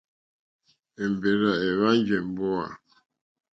[1.03, 2.65] Èmbèrzà èhwánjì èmbówà.